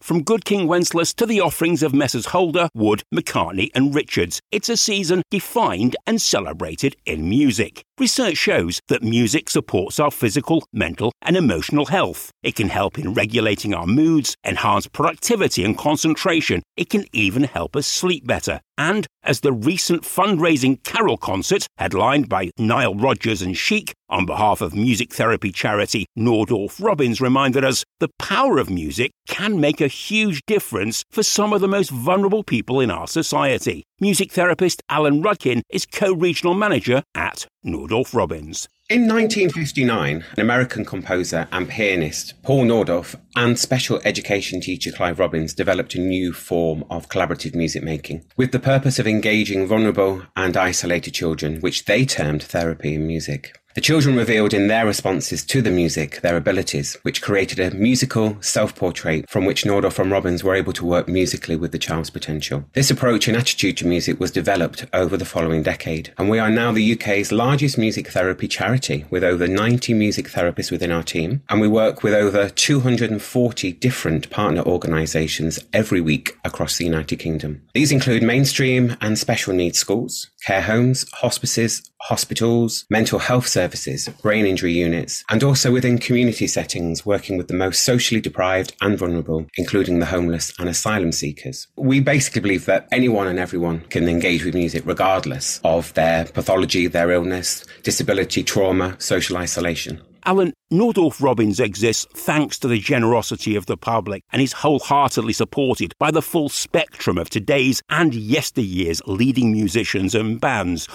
From 0.10 0.24
Good 0.24 0.44
King 0.44 0.68
Wenceslas 0.68 1.14
to 1.14 1.28
the 1.28 1.40
offerings 1.40 1.84
of 1.84 1.94
Messrs 1.94 2.26
Holder, 2.26 2.68
Wood, 2.74 3.04
McCartney, 3.14 3.70
and 3.76 3.94
Richards, 3.94 4.42
it's 4.52 4.68
a 4.68 4.76
season 4.76 5.22
defined 5.30 5.96
and 6.08 6.20
celebrated 6.20 6.96
in 7.06 7.30
music. 7.30 7.84
Research 8.00 8.38
shows 8.38 8.80
that 8.88 9.04
music 9.04 9.52
supports 9.52 10.00
our 10.00 10.10
physical, 10.10 10.64
mental, 10.74 11.12
and 11.22 11.38
emotional 11.38 11.86
health. 11.86 12.32
It 12.42 12.56
can 12.56 12.70
help 12.70 12.98
in 12.98 13.14
regulating 13.14 13.76
our 13.76 13.86
moods, 13.86 14.36
enhance 14.44 14.88
productivity 14.88 15.64
and 15.64 15.78
concentration. 15.78 16.64
It 16.76 16.90
can 16.90 17.06
even 17.14 17.44
help 17.44 17.76
us 17.76 17.86
sleep 17.86 18.26
better. 18.26 18.62
And 18.80 19.06
as 19.24 19.42
the 19.42 19.52
recent 19.52 20.04
fundraising 20.04 20.82
carol 20.84 21.18
concert, 21.18 21.68
headlined 21.78 22.30
by 22.30 22.52
Nile 22.58 22.96
Rodgers 22.96 23.42
and 23.42 23.56
Chic, 23.56 23.94
on 24.08 24.26
behalf 24.26 24.62
of 24.62 24.74
music 24.74 25.12
therapy 25.12 25.52
charity 25.52 26.06
Nordoff 26.18 26.82
Robbins, 26.82 27.20
reminded 27.20 27.66
us 27.66 27.84
the 28.00 28.08
power 28.18 28.58
of 28.58 28.70
music 28.70 29.12
can 29.28 29.60
make 29.60 29.82
a 29.82 29.90
huge 29.90 30.42
difference 30.48 31.04
for 31.12 31.24
some 31.24 31.52
of 31.52 31.60
the 31.60 31.68
most 31.68 31.90
vulnerable 31.90 32.42
people 32.42 32.80
in 32.80 32.90
our 32.90 33.06
society. 33.06 33.84
Music 34.00 34.32
therapist 34.32 34.82
Alan 34.88 35.22
Rudkin 35.22 35.62
is 35.70 35.86
co 35.86 36.14
regional 36.14 36.54
manager 36.54 37.04
at 37.14 37.48
Nordoff 37.66 38.16
Robbins. 38.16 38.70
In 38.90 39.02
1959, 39.02 40.26
an 40.32 40.40
American 40.40 40.84
composer 40.84 41.48
and 41.52 41.70
pianist, 41.70 42.34
Paul 42.42 42.66
Nordoff, 42.66 43.16
and 43.36 43.60
special 43.60 44.02
education 44.04 44.62
teacher 44.62 44.92
Clive 44.92 45.20
Robbins 45.20 45.54
developed 45.54 45.94
a 45.94 46.00
new 46.00 46.34
form 46.34 46.84
of 46.90 47.08
collaborative 47.08 47.54
music 47.54 47.84
making 47.84 48.26
with 48.36 48.52
the 48.52 48.58
purpose 48.58 48.98
of 48.98 49.06
engaging 49.06 49.68
vulnerable 49.68 50.24
and 50.36 50.58
isolated 50.58 51.14
children, 51.14 51.60
which 51.60 51.86
they 51.86 52.04
termed 52.04 52.42
therapy 52.42 52.96
in 52.96 53.06
music. 53.06 53.60
The 53.80 53.86
children 53.86 54.18
revealed 54.18 54.54
in 54.54 54.68
their 54.68 54.86
responses 54.86 55.42
to 55.46 55.62
the 55.62 55.72
music 55.72 56.20
their 56.20 56.36
abilities, 56.36 56.98
which 57.04 57.22
created 57.22 57.62
a 57.62 57.74
musical 57.74 58.36
self 58.42 58.76
portrait 58.76 59.30
from 59.30 59.46
which 59.46 59.64
Nordoff 59.64 60.00
and 60.00 60.12
Robbins 60.12 60.44
were 60.44 60.54
able 60.54 60.74
to 60.74 60.86
work 60.86 61.08
musically 61.08 61.56
with 61.56 61.72
the 61.72 61.80
child's 61.80 62.10
potential. 62.10 62.66
This 62.74 62.92
approach 62.92 63.30
and 63.30 63.38
attitude 63.38 63.78
to 63.78 63.88
music 63.88 64.20
was 64.20 64.32
developed 64.32 64.86
over 64.92 65.16
the 65.16 65.24
following 65.24 65.64
decade, 65.64 66.14
and 66.18 66.30
we 66.30 66.40
are 66.40 66.50
now 66.50 66.74
the 66.74 66.92
UK's 66.92 67.32
largest 67.32 67.78
music 67.78 68.10
therapy 68.10 68.50
charity 68.50 69.06
with 69.10 69.24
over 69.24 69.48
90 69.48 69.94
music 69.94 70.28
therapists 70.28 70.72
within 70.72 70.92
our 70.92 71.02
team, 71.02 71.42
and 71.48 71.62
we 71.62 71.68
work 71.70 72.04
with 72.04 72.14
over 72.14 72.50
240 72.50 73.72
different 73.72 74.30
partner 74.30 74.62
organisations 74.64 75.58
every 75.72 76.02
week 76.02 76.38
across 76.44 76.76
the 76.76 76.84
United 76.84 77.16
Kingdom. 77.16 77.62
These 77.74 77.94
include 77.94 78.24
mainstream 78.24 78.98
and 79.00 79.18
special 79.18 79.54
needs 79.54 79.80
schools, 79.80 80.30
care 80.46 80.64
homes, 80.64 81.10
hospices, 81.14 81.89
hospitals, 82.02 82.86
mental 82.90 83.20
health 83.20 83.48
services, 83.48 84.10
brain 84.22 84.46
injury 84.46 84.74
units, 84.74 85.24
and 85.30 85.44
also 85.44 85.72
within 85.72 85.98
community 85.98 86.48
settings 86.48 87.06
working 87.06 87.38
with 87.38 87.48
the 87.48 87.54
most 87.54 87.84
socially 87.84 88.22
deprived 88.22 88.76
and 88.82 88.98
vulnerable, 88.98 89.46
including 89.58 90.00
the 90.00 90.06
homeless 90.06 90.54
and 90.60 90.70
asylum 90.70 91.12
seekers. 91.12 91.68
We 91.76 92.00
basically 92.00 92.42
believe 92.42 92.66
that 92.66 92.88
anyone 92.92 93.28
and 93.28 93.40
everyone 93.40 93.82
can 93.90 94.08
engage 94.08 94.44
with 94.44 94.54
music 94.56 94.84
regardless 94.86 95.60
of 95.64 95.94
their 95.94 96.26
pathology, 96.26 96.88
their 96.88 97.12
illness, 97.12 97.66
disability, 97.84 98.44
trauma, 98.44 98.96
social 99.00 99.38
isolation. 99.38 100.02
Alan, 100.26 100.54
Nordoff 100.72 101.22
Robbins 101.22 101.60
exists 101.60 102.06
thanks 102.14 102.60
to 102.60 102.68
the 102.68 102.80
generosity 102.80 103.56
of 103.56 103.66
the 103.66 103.78
public 103.78 104.24
and 104.32 104.42
is 104.42 104.54
wholeheartedly 104.54 105.34
supported 105.34 105.94
by 105.98 106.12
the 106.12 106.22
full 106.22 106.50
spectrum 106.50 107.18
of 107.18 107.30
today's 107.30 107.82
and 107.90 108.14
yesteryear's 108.14 109.02
leading 109.08 109.52
musicians 109.52 110.14
and 110.14 110.40
bands. 110.40 110.88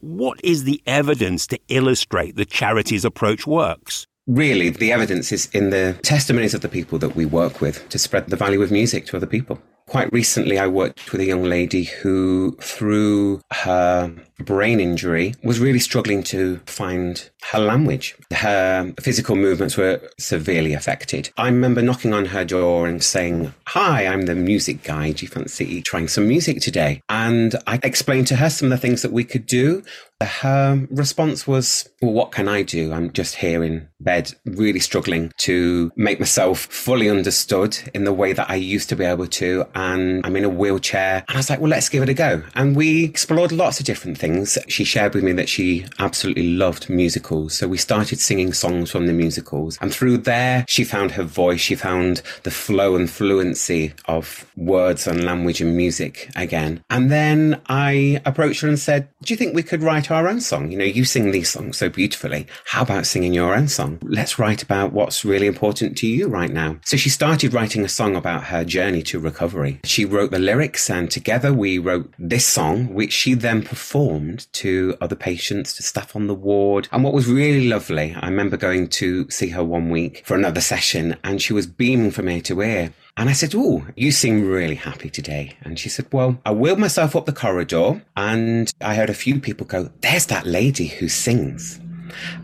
What 0.00 0.40
is 0.42 0.64
the 0.64 0.80
evidence 0.86 1.46
to 1.48 1.58
illustrate 1.68 2.34
the 2.36 2.46
charity's 2.46 3.04
approach 3.04 3.46
works? 3.46 4.06
Really, 4.26 4.70
the 4.70 4.92
evidence 4.92 5.30
is 5.30 5.50
in 5.52 5.68
the 5.68 5.94
testimonies 6.02 6.54
of 6.54 6.62
the 6.62 6.70
people 6.70 6.98
that 7.00 7.14
we 7.14 7.26
work 7.26 7.60
with 7.60 7.86
to 7.90 7.98
spread 7.98 8.28
the 8.28 8.36
value 8.36 8.62
of 8.62 8.70
music 8.70 9.04
to 9.06 9.18
other 9.18 9.26
people. 9.26 9.60
Quite 9.90 10.12
recently, 10.12 10.56
I 10.56 10.68
worked 10.68 11.10
with 11.10 11.20
a 11.20 11.24
young 11.24 11.42
lady 11.42 11.82
who, 11.82 12.56
through 12.60 13.40
her 13.50 14.14
brain 14.38 14.78
injury, 14.78 15.34
was 15.42 15.58
really 15.58 15.80
struggling 15.80 16.22
to 16.22 16.60
find 16.66 17.28
her 17.50 17.58
language. 17.58 18.14
Her 18.32 18.92
physical 19.00 19.34
movements 19.34 19.76
were 19.76 20.00
severely 20.16 20.74
affected. 20.74 21.30
I 21.36 21.46
remember 21.46 21.82
knocking 21.82 22.14
on 22.14 22.26
her 22.26 22.44
door 22.44 22.86
and 22.86 23.02
saying, 23.02 23.52
Hi, 23.66 24.06
I'm 24.06 24.22
the 24.22 24.36
music 24.36 24.84
guy. 24.84 25.10
Do 25.10 25.24
you 25.24 25.28
fancy 25.28 25.82
trying 25.82 26.06
some 26.06 26.28
music 26.28 26.60
today? 26.60 27.02
And 27.08 27.56
I 27.66 27.80
explained 27.82 28.28
to 28.28 28.36
her 28.36 28.48
some 28.48 28.66
of 28.66 28.70
the 28.70 28.80
things 28.80 29.02
that 29.02 29.10
we 29.10 29.24
could 29.24 29.46
do. 29.46 29.82
Her 30.20 30.86
response 30.90 31.46
was, 31.48 31.88
Well, 32.00 32.12
what 32.12 32.30
can 32.30 32.46
I 32.46 32.62
do? 32.62 32.92
I'm 32.92 33.12
just 33.12 33.36
here 33.36 33.64
in 33.64 33.88
bed, 33.98 34.34
really 34.44 34.80
struggling 34.80 35.32
to 35.38 35.90
make 35.96 36.20
myself 36.20 36.60
fully 36.60 37.08
understood 37.08 37.78
in 37.94 38.04
the 38.04 38.12
way 38.12 38.32
that 38.32 38.50
I 38.50 38.56
used 38.56 38.88
to 38.90 38.96
be 38.96 39.04
able 39.04 39.26
to 39.26 39.66
and 39.80 40.24
I'm 40.24 40.36
in 40.36 40.44
a 40.44 40.48
wheelchair. 40.48 41.24
And 41.28 41.36
I 41.36 41.38
was 41.38 41.50
like, 41.50 41.60
well, 41.60 41.70
let's 41.70 41.88
give 41.88 42.02
it 42.02 42.08
a 42.08 42.14
go. 42.14 42.42
And 42.54 42.76
we 42.76 43.04
explored 43.04 43.52
lots 43.52 43.80
of 43.80 43.86
different 43.86 44.18
things. 44.18 44.58
She 44.68 44.84
shared 44.84 45.14
with 45.14 45.24
me 45.24 45.32
that 45.32 45.48
she 45.48 45.86
absolutely 45.98 46.52
loved 46.52 46.88
musicals. 46.90 47.54
So 47.54 47.68
we 47.68 47.78
started 47.78 48.18
singing 48.18 48.52
songs 48.52 48.90
from 48.90 49.06
the 49.06 49.12
musicals. 49.12 49.78
And 49.80 49.92
through 49.92 50.18
there, 50.18 50.64
she 50.68 50.84
found 50.84 51.12
her 51.12 51.22
voice. 51.22 51.60
She 51.60 51.74
found 51.74 52.22
the 52.42 52.50
flow 52.50 52.96
and 52.96 53.08
fluency 53.08 53.92
of 54.06 54.46
words 54.56 55.06
and 55.06 55.24
language 55.24 55.60
and 55.60 55.76
music 55.76 56.30
again. 56.36 56.82
And 56.90 57.10
then 57.10 57.60
I 57.66 58.20
approached 58.24 58.60
her 58.62 58.68
and 58.68 58.78
said, 58.78 59.08
do 59.22 59.32
you 59.32 59.36
think 59.36 59.54
we 59.54 59.62
could 59.62 59.82
write 59.82 60.10
our 60.10 60.28
own 60.28 60.40
song? 60.40 60.70
You 60.70 60.78
know, 60.78 60.84
you 60.84 61.04
sing 61.04 61.30
these 61.30 61.50
songs 61.50 61.76
so 61.76 61.88
beautifully. 61.88 62.46
How 62.66 62.82
about 62.82 63.06
singing 63.06 63.34
your 63.34 63.54
own 63.54 63.68
song? 63.68 63.98
Let's 64.02 64.38
write 64.38 64.62
about 64.62 64.92
what's 64.92 65.24
really 65.24 65.46
important 65.46 65.96
to 65.98 66.06
you 66.06 66.28
right 66.28 66.50
now. 66.50 66.76
So 66.84 66.96
she 66.96 67.08
started 67.08 67.54
writing 67.54 67.84
a 67.84 67.88
song 67.88 68.16
about 68.16 68.44
her 68.44 68.64
journey 68.64 69.02
to 69.04 69.18
recovery. 69.18 69.69
She 69.84 70.04
wrote 70.04 70.30
the 70.30 70.38
lyrics 70.38 70.90
and 70.90 71.10
together 71.10 71.52
we 71.52 71.78
wrote 71.78 72.12
this 72.18 72.46
song, 72.46 72.92
which 72.94 73.12
she 73.12 73.34
then 73.34 73.62
performed 73.62 74.46
to 74.54 74.96
other 75.00 75.16
patients, 75.16 75.74
to 75.74 75.82
staff 75.82 76.16
on 76.16 76.26
the 76.26 76.34
ward. 76.34 76.88
And 76.90 77.04
what 77.04 77.14
was 77.14 77.26
really 77.26 77.68
lovely, 77.68 78.14
I 78.18 78.28
remember 78.28 78.56
going 78.56 78.88
to 78.88 79.28
see 79.30 79.50
her 79.50 79.64
one 79.64 79.90
week 79.90 80.22
for 80.24 80.34
another 80.36 80.60
session 80.60 81.16
and 81.22 81.40
she 81.40 81.52
was 81.52 81.66
beaming 81.66 82.10
from 82.10 82.28
ear 82.28 82.40
to 82.42 82.62
ear. 82.62 82.92
And 83.16 83.28
I 83.28 83.32
said, 83.32 83.54
Oh, 83.54 83.86
you 83.96 84.12
seem 84.12 84.48
really 84.48 84.76
happy 84.76 85.10
today. 85.10 85.56
And 85.62 85.78
she 85.78 85.88
said, 85.88 86.06
Well, 86.12 86.40
I 86.46 86.52
wheeled 86.52 86.78
myself 86.78 87.14
up 87.14 87.26
the 87.26 87.32
corridor 87.32 88.02
and 88.16 88.72
I 88.80 88.94
heard 88.94 89.10
a 89.10 89.14
few 89.14 89.40
people 89.40 89.66
go, 89.66 89.90
There's 90.00 90.26
that 90.26 90.46
lady 90.46 90.86
who 90.86 91.08
sings. 91.08 91.80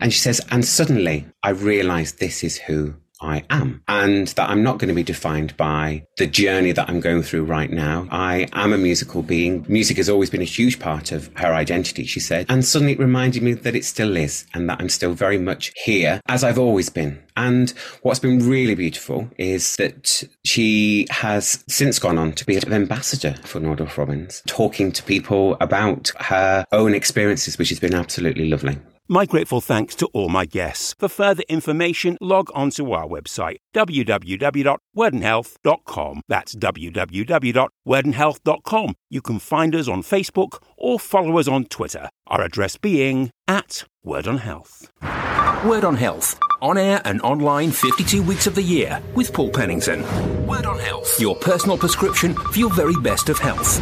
And 0.01 0.13
she 0.13 0.19
says, 0.19 0.41
and 0.51 0.63
suddenly 0.65 1.27
I 1.43 1.49
realized 1.49 2.19
this 2.19 2.43
is 2.43 2.57
who 2.57 2.95
I 3.21 3.43
am 3.49 3.83
and 3.87 4.27
that 4.29 4.49
I'm 4.49 4.63
not 4.63 4.79
going 4.79 4.89
to 4.89 4.93
be 4.95 5.03
defined 5.03 5.55
by 5.57 6.05
the 6.17 6.27
journey 6.27 6.71
that 6.71 6.89
I'm 6.89 6.99
going 6.99 7.23
through 7.23 7.45
right 7.45 7.69
now. 7.69 8.07
I 8.11 8.47
am 8.53 8.73
a 8.73 8.77
musical 8.77 9.23
being. 9.23 9.65
Music 9.67 9.97
has 9.97 10.09
always 10.09 10.29
been 10.29 10.41
a 10.41 10.45
huge 10.45 10.79
part 10.79 11.11
of 11.11 11.31
her 11.37 11.53
identity, 11.53 12.05
she 12.05 12.19
said. 12.19 12.45
And 12.49 12.65
suddenly 12.65 12.93
it 12.93 12.99
reminded 12.99 13.43
me 13.43 13.53
that 13.53 13.75
it 13.75 13.85
still 13.85 14.17
is 14.17 14.45
and 14.53 14.69
that 14.69 14.79
I'm 14.79 14.89
still 14.89 15.13
very 15.13 15.37
much 15.37 15.71
here 15.75 16.21
as 16.27 16.43
I've 16.43 16.59
always 16.59 16.89
been. 16.89 17.21
And 17.35 17.71
what's 18.01 18.19
been 18.19 18.39
really 18.39 18.75
beautiful 18.75 19.29
is 19.37 19.75
that 19.75 20.23
she 20.43 21.05
has 21.11 21.63
since 21.69 21.99
gone 21.99 22.17
on 22.17 22.33
to 22.33 22.45
be 22.45 22.57
an 22.57 22.73
ambassador 22.73 23.35
for 23.43 23.59
Nordoff 23.59 23.97
Robbins, 23.97 24.41
talking 24.47 24.91
to 24.91 25.03
people 25.03 25.55
about 25.61 26.11
her 26.19 26.65
own 26.71 26.95
experiences, 26.95 27.57
which 27.57 27.69
has 27.69 27.79
been 27.79 27.93
absolutely 27.93 28.49
lovely. 28.49 28.77
My 29.09 29.25
grateful 29.25 29.61
thanks 29.61 29.95
to 29.95 30.07
all 30.07 30.27
my 30.27 30.43
guests. 30.43 30.93
For 30.99 31.07
further 31.07 31.43
information, 31.47 32.17
log 32.19 32.49
on 32.53 32.71
to 32.71 32.91
our 32.91 33.07
website, 33.07 33.59
www.wordonhealth.com. 33.73 36.21
That's 36.27 36.55
www.wordonhealth.com. 36.55 38.95
You 39.09 39.21
can 39.21 39.39
find 39.39 39.75
us 39.75 39.87
on 39.87 40.03
Facebook 40.03 40.61
or 40.77 40.99
follow 40.99 41.39
us 41.39 41.47
on 41.47 41.63
Twitter, 41.65 42.09
our 42.27 42.41
address 42.41 42.75
being 42.75 43.31
at 43.47 43.85
Word 44.03 44.27
on 44.27 44.39
Health. 44.39 44.91
Word 45.65 45.85
on 45.85 45.95
Health. 45.95 46.37
On 46.61 46.77
air 46.77 47.01
and 47.05 47.21
online 47.21 47.71
52 47.71 48.21
weeks 48.23 48.45
of 48.45 48.55
the 48.55 48.61
year 48.61 49.01
with 49.15 49.31
Paul 49.31 49.51
Pennington. 49.51 50.01
Word 50.45 50.65
on 50.65 50.79
Health. 50.79 51.17
Your 51.17 51.33
personal 51.35 51.77
prescription 51.77 52.33
for 52.33 52.59
your 52.59 52.73
very 52.73 52.95
best 53.01 53.29
of 53.29 53.39
health. 53.39 53.79